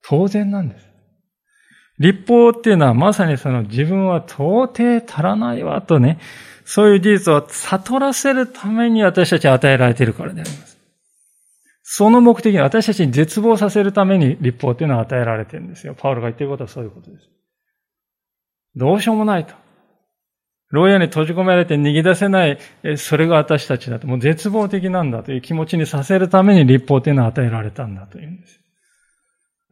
[0.01, 0.89] 当然なんです。
[1.99, 6.19] 立法っていうのはまさにその自分は到底足らないわとね、
[6.63, 10.79] そういう事実を悟らせるために私たち与えられているからであります。
[11.83, 15.95] その目的に私たちに絶望させるために立法っていうのは与えられてるんですよ。
[15.95, 17.27] パウロが言ってることはそういうことです。
[18.75, 19.55] どうしようもないと。
[20.71, 22.59] 牢屋に閉じ込められて逃げ出せない、
[22.97, 24.07] それが私たちだと。
[24.07, 28.59] もう絶望的なんだという気持ちにさせるために立法というのは与えられたんだというんです。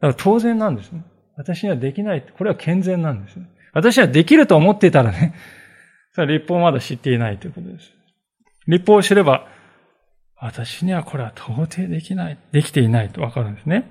[0.00, 1.04] から当然なんですね。
[1.36, 2.26] 私にはできない。
[2.36, 3.48] これは健全なんですね。
[3.72, 5.34] 私はできると思っていたらね、
[6.12, 7.92] それは立法をまだ知っていないということです。
[8.66, 9.46] 立法を知れば、
[10.40, 13.88] 私にはこれは到底できない、できていないとわかるんですね。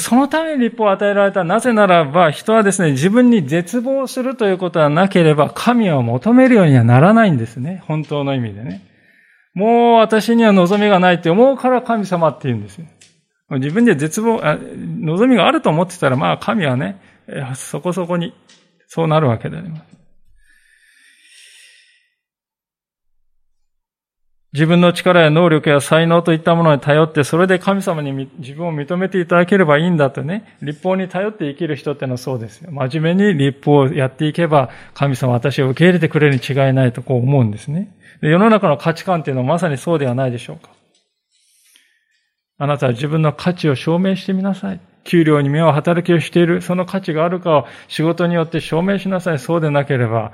[0.00, 1.44] そのために立法を与えられた。
[1.44, 7.82] なぜならば、人はですね、自分に絶望するということはなければ、神を求めるようにはならないんですね。
[7.86, 8.82] 本当の意味でね。
[9.54, 12.86] もう私には望みがないって思うから神様って言うんですよ。
[13.50, 17.00] 自分で絶望、望みがあると思ってたら、まあ神はね、
[17.54, 18.34] そこそこに
[18.88, 19.93] そうなるわけであります。
[24.54, 32.70] 自分の力や能力や才能といったものに頼って、それで神様に自分を認めていただければいいんだとね、立法に頼って生きる人ってのはそうですよ。
[32.70, 37.92] 真面目に立法をやっていけば、神様私を受け入れてくれるに違いないとこう思うんですね。
[38.20, 40.70] 世の中の価値観っていうのはまさにそうではないでしょうか。
[42.56, 44.80] あなたは自分の価値を証明してみなさい。
[45.02, 49.40] 給料に目を働きをしている、その価値があるかを仕事によって証明しなさい。
[49.40, 50.30] そうでなければ、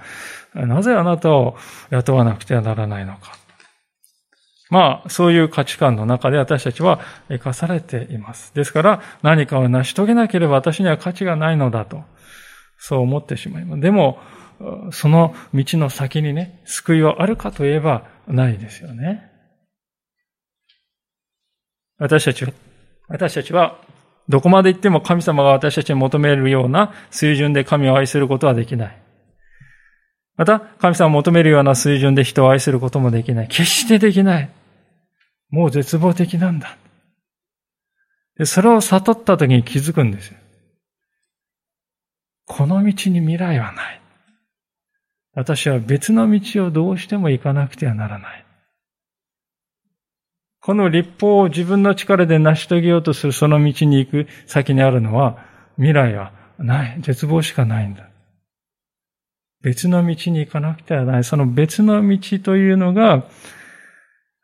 [0.55, 1.57] なぜあなたを
[1.89, 3.40] 雇わなくてはならないのか。
[4.71, 8.55] まあ、そういう価値観の中で私たちは生かされています。
[8.55, 12.05] ですから、何かを成し遂げなければ私には価値がないのだと、
[12.79, 13.83] そう思ってしまいます。
[13.83, 14.21] でも、
[14.93, 19.29] その道の先にね、救いはあるかといえばないですよね。
[21.99, 22.53] 私たちは、
[23.09, 23.79] 私たちは、
[24.29, 29.03] どこまで行っても神様が私たちに求めるような水準で神を愛することはできない。
[30.37, 33.49] また、神様を求めるような水準で人を愛することもできない。
[33.49, 34.51] 決してできない。
[35.51, 36.77] もう絶望的なんだ。
[38.37, 40.39] でそれを悟った時に気づくんですよ。
[42.47, 44.01] この道に未来はない。
[45.35, 48.45] 私は別の道をどうしても行かなくてはならない。
[50.61, 55.45] この立法を自分の力で成し遂げようとするその道に行く先にあるのは
[55.77, 56.99] 未来はない。
[57.01, 58.09] 絶望しかないんだ。
[59.63, 61.25] 別の道に行かなくてはない。
[61.25, 63.25] その別の道というのが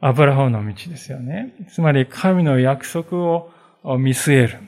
[0.01, 1.55] アブラハムの道ですよね。
[1.73, 3.51] つまり神の約束を
[3.99, 4.59] 見据える。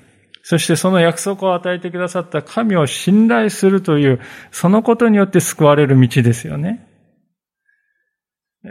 [0.43, 6.87] そしてその約束を与えてくださった神を信頼するという、そのことによって救われる道ですよね。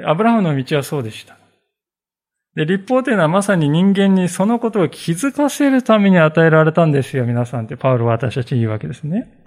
[0.05, 1.37] アブラハムの道はそうでした。
[2.55, 9.46] で、立法というのはまさに人間にそのことを気づかせるために与えられたんですよ、皆さんってパウロは私たちに言うわけですね。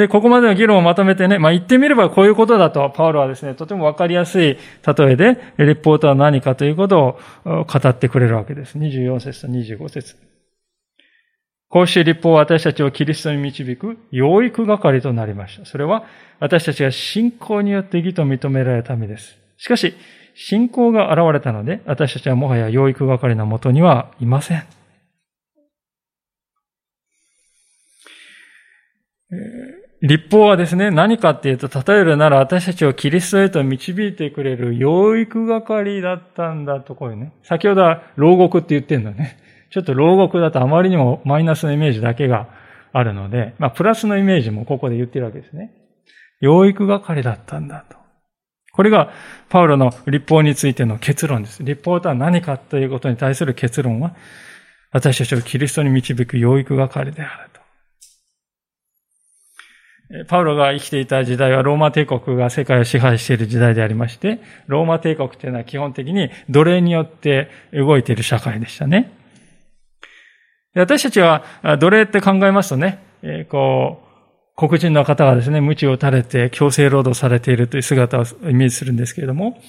[0.00, 4.58] で、ここまでの議論をまとめてね、まあ言ってみればこういうことだと、パウロはですね、とてもわかりやすい
[4.98, 8.78] 例えで、立法とは何かということを語ってくれるわけです。
[8.78, 10.16] 24節と25節
[11.68, 15.64] こうして立法は私たちをキリストに導く養育係となりました。
[15.64, 16.04] それは
[16.40, 19.38] 私たちが信仰によって義と認められるためです。
[19.56, 19.94] しかし、
[20.34, 24.64] 信仰が現れたので、私たちはもはや養育係のもとにはいません。
[30.02, 37.34] 立法はですね、何かっていうと、例えるなら私たちをキリストへと導いてくれる養育係だったんだとこういうね。
[37.42, 39.38] 先ほどは牢獄って言ってんだね。
[39.70, 42.48] ちょっと牢獄だとあまりにもマイナスのイメージだけが
[42.92, 45.70] あるので、まあプラスのイメージもここで言ってるわけですね。
[46.40, 47.96] 養育係だったんだと。
[48.72, 49.12] これが
[49.50, 51.62] パウロの立法についての結論です。
[51.62, 54.14] 立法とは何かということに対する結論は、
[54.92, 57.49] 私たちをキリストに導く養育係である。
[60.26, 69.12] パウロが生きていた時代はローマ帝国が世界を支配している時代でありまして、ローマ帝国というのは基本的に奴隷によって動いている社会でしたね。
[70.74, 71.44] 私たちは
[71.78, 72.98] 奴隷って考えますとね、
[73.48, 79.60] こう、黒人の方がですね、鞭を垂れて強制労働されているという姿をイメージするんですけれども、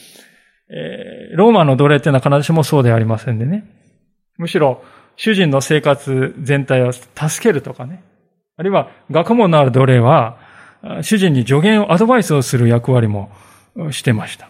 [1.34, 3.64] ローマの奴隷っていうのは必ずしもそうではありませんでね。
[4.38, 4.84] むしろ、
[5.18, 7.08] 主人の生活全体を助
[7.42, 8.04] けるとかね、
[8.62, 10.38] あるいは学問のある奴隷は、
[11.02, 13.32] 主人に助言をアドバイスをする役割も
[13.90, 14.50] してました。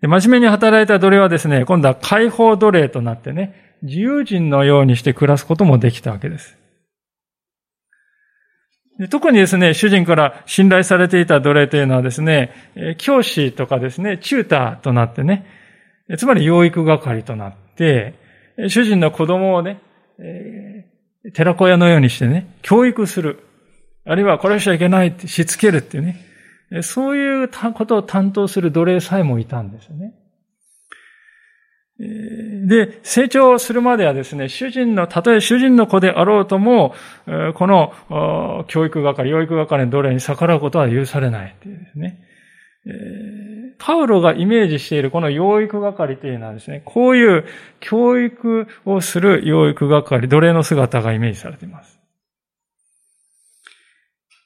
[0.00, 6.56] で真面目に働いた奴隷はですね、今度は解放奴隷となってね、自由人のようにして暮らすこともできたわけです。
[9.00, 12.52] で特にですね、主人から信頼されていた奴隷というのはですね、
[12.98, 15.44] 教師とかですね、チューターとなってね、
[16.16, 18.14] つまり養育係となって、
[18.68, 19.80] 主人の子供をね、
[21.34, 23.40] 寺子屋のようにしてね、教育する。
[24.04, 26.16] あるいはこれしちゃいけないってしつけるっていうね。
[26.82, 30.14] そういうことを担当する奴隷さえもいたんですよね。
[32.68, 36.94] で、成長するまではですね、主人の、たとえ主人の子であろうとも、
[37.54, 42.20] この教育係、養育係の奴隷に逆らうことは許されないっていうですね。
[43.78, 47.44] パウロがイメージしているこの養育係というのはですね、こういう
[47.80, 51.98] 教育をする養育係、奴隷の姿がイメージされています。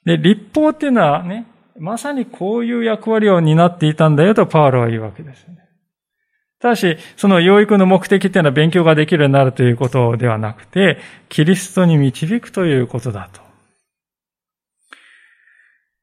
[0.04, 1.46] で、立法っていうのはね、
[1.78, 5.56] まさにこういう役割を担っていたんだよとパウロは言うわけですね。
[6.60, 13.51] ただし、その養育の目的っていうのは勉強ができるようになるということではなくて、キリストに導くということだと。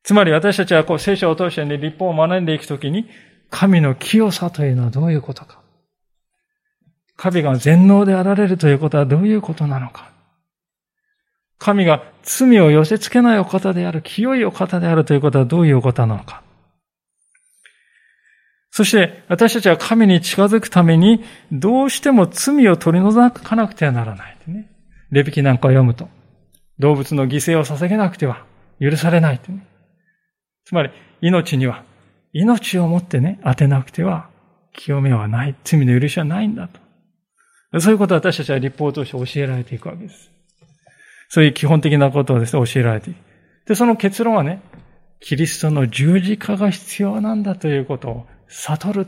[0.04, 3.10] つまり私たちはこう聖書を通してね、立法を学んでいくときに、
[3.50, 5.60] 神の清さというのはどういうことか。
[7.18, 10.10] 神が全能であられるということはどういうことなのか。
[11.58, 16.42] 神が罪を寄せ付けないお方である、清いお方であるということはどういうお方なのか。
[18.72, 24.38] そして私たちは神に近づくためにどうしても罪を取り除かなくてはならない。
[24.48, 24.70] ね、
[25.12, 26.08] レビキなんかを読むと
[26.80, 28.46] 動物の犠牲を捧げなくては
[28.80, 29.42] 許されない。
[30.70, 31.84] つまり、命には、
[32.32, 34.30] 命をもってね、当てなくては、
[34.72, 36.70] 清めはない、罪の許しはないんだ
[37.72, 37.80] と。
[37.80, 40.30] そういうことを私たちは立法として教えられていくわけです。
[41.28, 43.18] そういう基本的なことをですね、教えられていく。
[43.66, 44.62] で、その結論はね、
[45.20, 49.08] キリストの十字架が必要なんだということを悟る。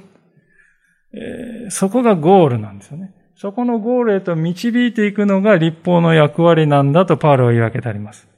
[1.14, 3.14] えー、そこがゴールなんですよね。
[3.36, 8.30] そこのゴールへと導いていくのが立法の役割なんだとパウロは言い訳けてあります。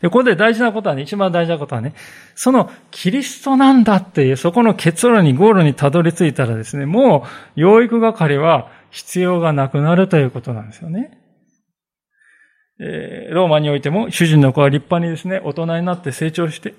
[0.00, 1.94] で、ここで大事なことはね、一番大事なことはね、
[2.34, 11.18] そのキリストなんだっていう、そこの結論にゴールにたどり着いたらですね、もう養育係は必要がなくなるということなんですよね。
[12.80, 16.74] えー、ローマにおいても主人の子は立派にですね、大人になって成長して、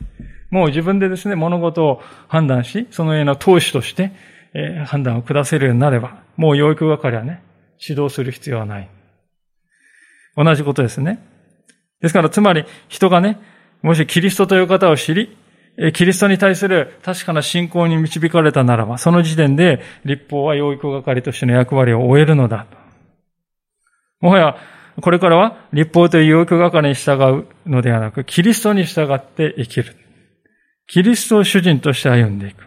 [0.49, 4.11] もう自分でですね、物事を判断し、そのような投資として、
[4.53, 7.43] えー、判断を下せるようになれば、もう養育係はね、
[7.79, 8.89] 指導する必要はない。
[10.37, 11.34] 同じことですね。
[12.01, 13.39] ですから、つまり、人がね、
[13.81, 15.37] もしキリストという方を知り、
[15.93, 22.65] キリストに対する確かな信仰に導かれたならば、その時点で立法は養育係としての役割を終えるのだ。
[24.21, 24.57] もはや、
[25.01, 29.95] これからは立法という養育係に従うのではなく、キリストに従って生きる。
[30.87, 32.63] キリストを主人として歩んでいく。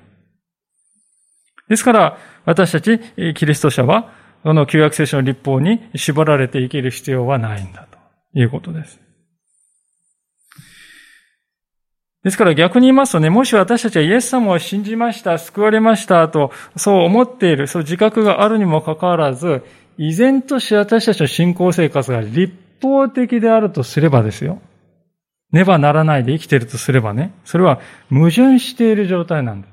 [1.68, 3.00] ですから、私たち
[3.34, 4.12] キリスト者は、
[4.42, 7.98] この旧約聖書の立法に縛られて生きる必要はないんだと
[8.38, 9.00] いうことです。
[12.24, 19.62] ですから逆に言いますとね、もし私たちはイエス様を信じました、救われましたと、そう思っている、そう自覚があるにもかかわらず、
[19.98, 22.52] 依然として私たちの信仰生活が立
[22.82, 24.60] 法的であるとすればですよ。
[25.52, 29.70] ねばならないで生きているとすればね、それは矛盾している状態なんです。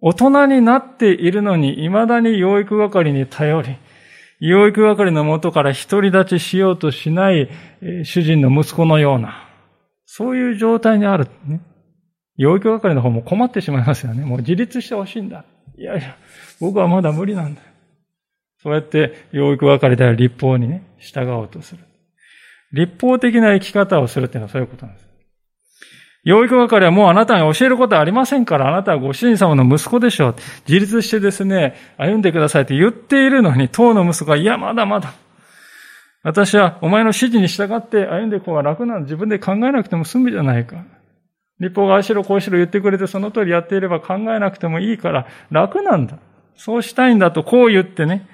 [0.00, 3.76] 大人になっているのに、未だに養育係に頼り、
[4.40, 7.48] 養育係の元から独り立ちしようとしない
[8.04, 9.45] 主人の息子のような、
[10.06, 11.28] そういう状態にある。
[11.44, 11.60] ね。
[12.36, 14.24] 養育係の方も困ってしまいますよね。
[14.24, 15.44] もう自立してほしいんだ。
[15.76, 16.16] いやいや、
[16.60, 17.60] 僕はまだ無理なんだ。
[18.62, 21.84] そうやって養育係である立法にね、従おうとする。
[22.72, 25.06] 立法的な生き方をするっていうのはそういうことなんです。
[26.24, 30.34] 養育係はもうあなたが教えることはありませんから、あなたはご主人様の息子でしょう。
[30.66, 35.14] 自立してですね、歩んでくださいって言っているのに、当の息子が、いや、まだまだ。
[36.26, 39.02] 私はお前の指示に従って歩んでいく方が楽なの。
[39.02, 40.84] 自分で考えなくても済むじゃないか。
[41.60, 46.18] 立法がああしろこうしろ言ってくれてその通りやっていれば考えなくてもいいから楽なんだ。
[46.56, 48.26] そうしたいんだとこう言ってね、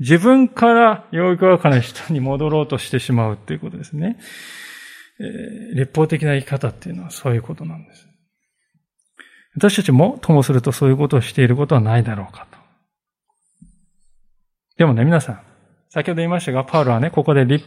[0.00, 4.16] 自分から養育係の人に戻ろうとしてしまうっていうことですね。
[5.20, 8.08] えー、立法的な生き方っていうのはそういうことなんです。
[9.54, 12.58] 私たちもともするとそういうことをしていることはないだろうかと。
[14.78, 15.53] でもね、皆さん、
[15.94, 17.64] 先ほど言いましたが、パウロはね、ここで立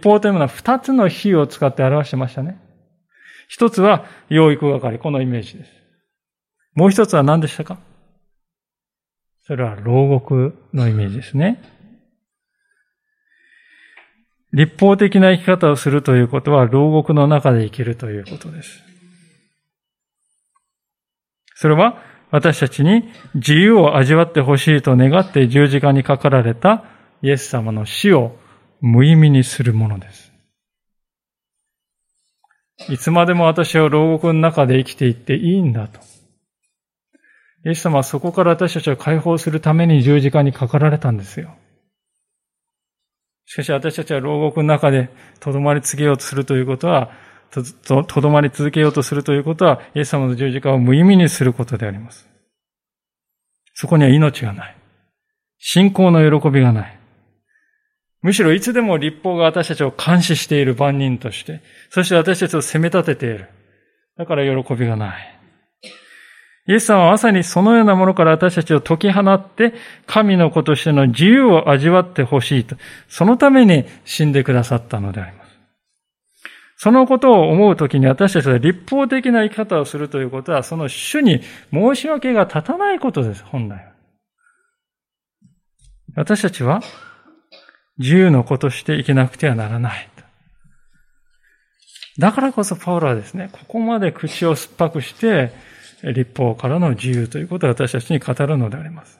[0.00, 2.56] 法というものは二つの比を使って表してましたね。
[3.48, 5.72] 一つは養育係、このイメージです。
[6.76, 7.78] もう一つは何でしたか？
[9.44, 11.60] それは牢獄のイメージですね。
[14.52, 18.84] 立法的な生き方をするということは牢獄の中で生きるということです。
[21.56, 22.00] それは
[22.30, 23.02] 私たちに
[23.34, 26.84] 自由を味わってほしいと願って十字架にかかられた
[27.26, 28.36] イエス様の死を
[28.80, 30.32] 無意味にするものです。
[32.88, 35.98] いつまでも私は牢獄の中で生きていっていいんだと。
[37.64, 41.56] イエス様はそこから私たちを解放するために十字架にかかられたんですよ。
[43.44, 45.10] しかし私たちは牢獄の中で
[45.40, 47.10] とどまり続けようとするということは、
[47.50, 52.28] とどまり続けようとするということは、イエス様の十字架を無意味にすることであります。
[53.74, 54.76] そこには命がない。
[55.58, 56.95] 信仰の喜びがない。
[58.26, 61.60] むしろいつでも立法が私たちを監視している番人として、
[61.90, 63.46] そして私たちを責め立てている。
[64.18, 65.38] だから喜びがない。
[66.66, 69.74] イエス様はまさにそのようなものから私たちを解き放って、
[70.08, 72.74] 神の子としての自由を味わってほしいと。
[73.06, 75.56] そのために死んでくださったのであります。
[76.78, 83.92] そのことを思うときに私たちは立法的な生き方をするということは、その主に申し訳が立たないことです、本来は。
[86.16, 86.82] 私たちは
[87.98, 90.08] 自由の子として生きなくてはならない。
[92.18, 95.52] だからこそパウロはですね、ここまで口を酸っぱくして、
[96.02, 99.18] 立法からの自由ということを私たちに語るのであります。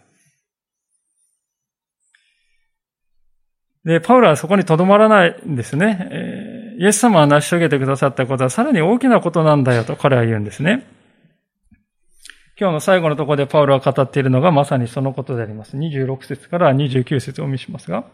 [3.84, 6.08] で、パウロはそこにとどまらないんですね。
[6.10, 10.84] え、イエス様が成し遂げてくださったことはさらに大きなことなんだよと彼は言うんですね。
[12.58, 15.76] 今日の最後のところでパウロが語っているのがまさにそのことであります。
[15.76, 18.04] 26節から29節をお見せしますが。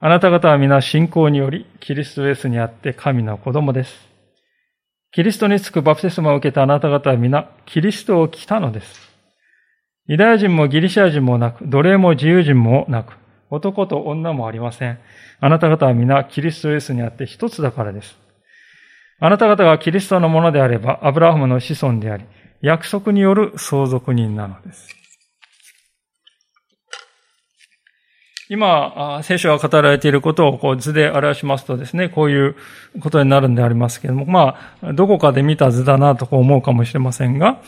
[0.00, 4.08] あなた方は皆信仰により、キリストイエスにあって神の子供です。
[5.12, 9.00] キリストにつくバプテスマを受けたあなた方は皆、キリストを来たのです。
[10.06, 13.14] ユダヤ人もギリシャ人もなく、奴隷も自由人もなく、
[13.48, 14.98] 男と女もありません。
[15.40, 18.18] あなた方は皆キリストイエスにあって一つだからです。
[19.20, 22.24] あなた方がキリストのものであれば、アブラハムの子孫であり、
[22.60, 25.03] 約束による相続人なのです。
[28.50, 32.56] 今、聖書が語られていることをこう図で表しますとですね、こういう
[33.00, 37.62] ことになるんでありますけれども、まあ、どこかで見た図だなと思うかもしれませんが、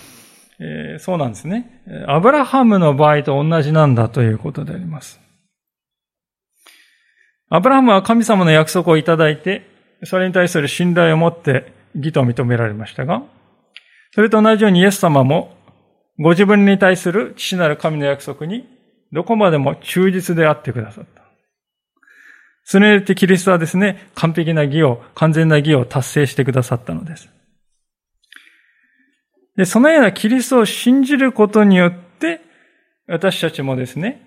[0.58, 1.82] えー、そうなんですね。
[2.08, 5.20] アブラハムの場合と同じなんだということであります。
[7.48, 9.62] アブラハムは神様の約束をいただいて、
[10.04, 13.22] それに対する信頼を持って義と認められましたが、
[14.14, 15.54] それと同じようにイエス様も
[16.18, 18.75] ご自分に対する父なる神の約束に
[19.16, 21.22] どこまでも忠実であってくださった。
[22.64, 27.30] それによってキリストはですね、完璧な義を、完全な義を達成してくださったのです。
[29.56, 32.42] で、そのようなキリストを信じることによって、
[33.06, 34.20] 私たちもですね、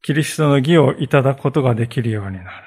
[0.00, 2.66] キリストの義をいただくことができるようになる。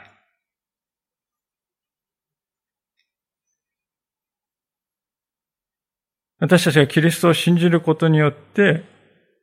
[6.38, 8.97] 私たちがキリストを信じることによって、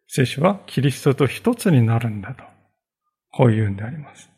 [0.06, 2.44] 聖書はキリストと一つになるんだと、
[3.30, 4.30] こう言うんであります。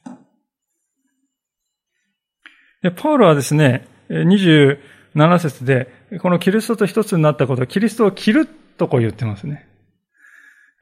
[2.82, 4.78] で、パウロはですね、27
[5.38, 5.88] 節で、
[6.20, 9.66] このキリストと一つになったこと、キリストを着るとこう言ってますね。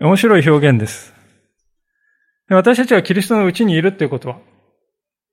[0.00, 1.14] 面白い表現です。
[2.48, 4.38] 私たちがキリストのうちにいるっていうことは、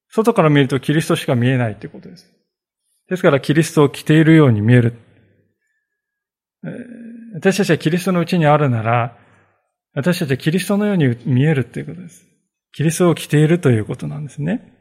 [0.09, 2.31] 外から見るとキリストしか見えないっていうことです。
[3.09, 4.95] ですからキリストを着ているように見える。
[7.33, 9.17] 私たちはキリストのうちにあるなら、
[9.93, 12.25] 私たちはキリストのように見えるということです。
[12.73, 14.73] キリストを着ているということなんですね。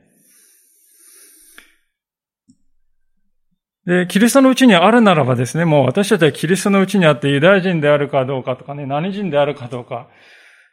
[3.87, 10.09] で、キリストのうちにあるならばですね、もう私たちはキリストのうちにあってユダヤ人であるかどうかとかね、何人であるかどうか、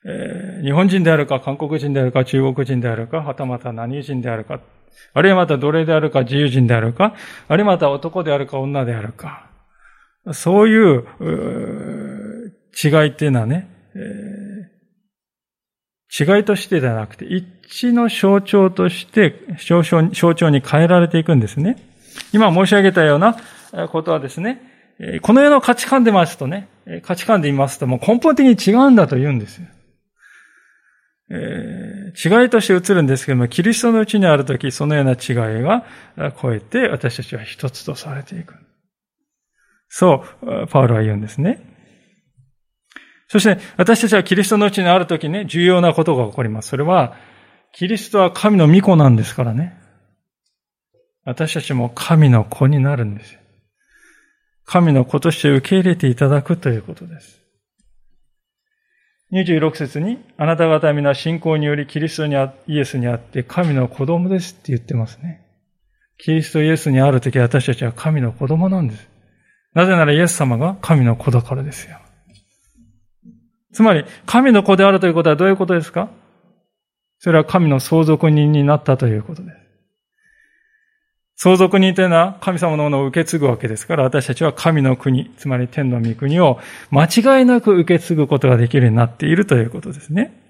[0.06, 4.60] えー、日本人であるか、韓国人であるか、中国人であるか、はたまた何人であるか、
[5.14, 7.16] あるいはまた奴隷であるか、自由人であるか、
[7.48, 9.50] あるいはまた男であるか、女であるか、
[10.34, 13.77] そういう、う違いっていうのはね、
[16.20, 17.46] 違いとしてではなくて、一
[17.88, 21.78] 致の象徴として、象徴に変えられていくんですね。
[22.34, 23.38] 今申し上げたような
[23.90, 24.62] ことはですね、
[25.22, 26.70] この世の価値観でますとね、
[27.04, 29.68] 価値観で言いますともう根本的に違うんだと言うんですよ。
[31.30, 35.86] えー、違いとして映るんですけども、キリストのうちにあるとき、そのような違いが
[36.42, 38.56] 超えて私たちは一つとされていく。
[39.90, 41.67] そう、パウロは言うんですね。
[43.28, 46.70] そして、私たちはキリストのうちにあるときね、重要なことが起こります。
[46.70, 47.16] それは、
[47.74, 49.78] キリストは神の御子なんですからね。
[51.26, 53.38] 私たちも神の子になるんです。
[54.66, 57.42] 神の子として受け入れていただくということです。
[59.34, 65.46] 26節に、あなた方皆信仰によりキリストにあ、イエスにあって神の子供ですって言ってますね。
[66.18, 69.08] キリストイエスにあるとき私たちは神の子供なんです。
[69.74, 72.00] なぜならイエス様が神の子だからですよ。
[73.74, 76.10] つまり、神の子であるということはどういうことですか？
[77.20, 79.58] それは神の相続人になったということです。
[81.40, 86.60] 相続人というのは神様のものを受け継ぐわけですから、私たちは神の国、つまり天の御国を
[86.90, 90.42] 間違いなく受け継ぐことができるようになっているということですね。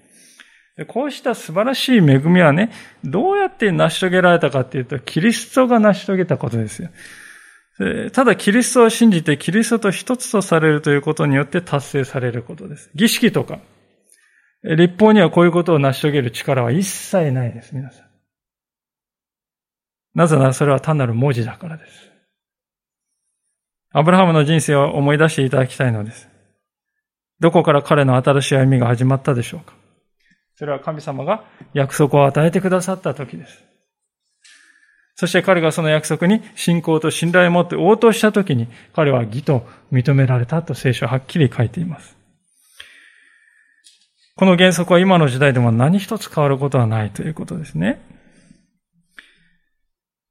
[0.86, 2.70] こうした素晴らしい恵みはね、
[3.04, 6.88] どうやって成し遂げられたかっていうと、キリストが成し遂げたことですよ。
[8.12, 12.90] ただキリストを信じてキリストと一つとされるということによって達成されることです。
[12.94, 13.60] 儀式とか、
[14.64, 18.08] 立法にはこういうことを成し遂げる力は一切ないです、皆さん。
[20.14, 22.10] なぜならそれは単なる文字だからです。
[23.92, 26.28] アブラハムの人生を思い出していただきたいのです。
[27.38, 29.74] どこから彼の新しい歩みが始まったでしょうか
[30.56, 33.62] それは神様が約束を与えてくださった時です。
[35.18, 42.16] そして彼がその約束に信仰と信頼を持って応答したときに、彼は義と認められたと聖書ははっきり書いています。
[44.36, 48.00] この原則は今の時代でも何一つ変わることはないということですね。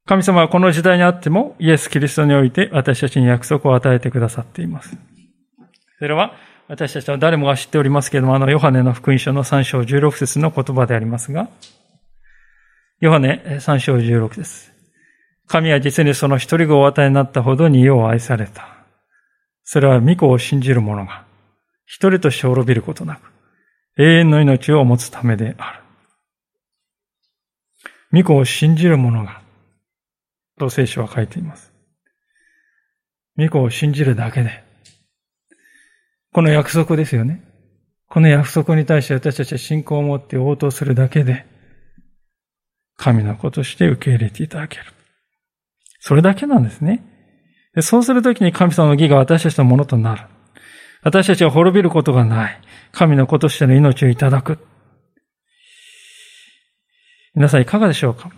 [0.06, 4.96] 神様はこの時代にあってもイエス・キリストにおいて私たちに約束を与えてくださっています。
[5.98, 6.32] それは
[6.66, 11.50] 私たちは誰もが知っておりますけれども、あのヨハネの福音書の3章16節の言葉でありますが、
[13.00, 14.77] ヨハネ3章16です。
[15.48, 18.68] 神は実にその一人子をお与えになったほどに世を愛された。
[19.64, 21.24] それは御子を信じる者が、
[21.86, 23.30] 一人として滅びることなく、
[23.96, 25.72] 永遠の命を持つためであ
[28.12, 28.22] る。
[28.22, 29.40] 御子を信じる者が、
[30.58, 31.72] と聖書は書いています。
[33.38, 34.62] 御子を信じるだけで、
[36.32, 37.42] この約束ですよね。
[38.06, 41.46] この約束に対して私たちは信仰を持って応答するだけで、
[42.96, 44.97] 神の子として受け入れていただける。
[46.00, 47.04] それだけなんですね。
[47.74, 50.22] でそうするときに神様の義が私たちのものとなる。
[51.02, 52.60] 私たちは滅びることがない。
[52.92, 54.58] 神の子としての命をいただく。
[57.34, 58.30] 皆さんいかがでしょうか？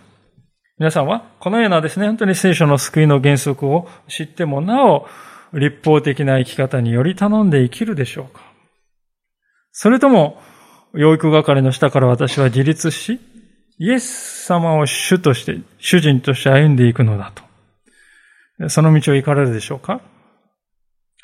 [0.77, 5.07] 皆さんはこのようなですね、本当に聖書の救いの原則を知ってもなお、
[5.53, 8.41] 立法的な生き方により頼んで生きるでしょうか？
[9.71, 10.41] それとも、
[10.93, 13.19] 養育係の下から私は自立し、
[13.79, 17.43] イエス様を主として、主人として歩んでいくのだと。
[18.69, 20.01] その道を行かれるでしょうか？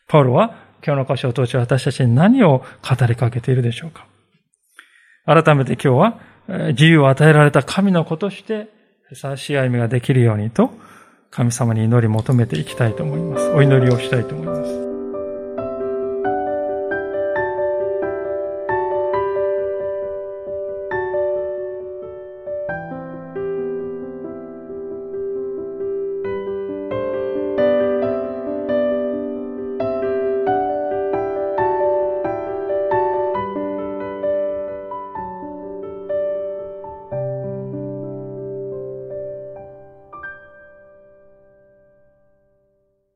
[0.08, 4.08] パウロは今日の箇所を通して私たちに何を語りかけているでしょうか？
[5.26, 6.20] 改めて今日は
[6.70, 8.70] 自由を与えられた神の子として
[9.10, 10.72] ふさわしい歩みができるようにと
[11.30, 13.50] 神様に祈り求めていきたいと思います。
[13.52, 14.87] お祈りをしたいと思います。